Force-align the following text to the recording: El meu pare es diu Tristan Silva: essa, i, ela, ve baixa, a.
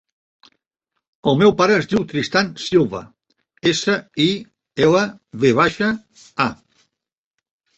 El 1.31 1.35
meu 1.41 1.51
pare 1.59 1.75
es 1.81 1.87
diu 1.91 2.07
Tristan 2.13 2.49
Silva: 2.63 3.01
essa, 3.73 3.99
i, 4.27 4.27
ela, 4.87 5.05
ve 5.45 5.53
baixa, 5.63 5.91
a. 6.49 6.49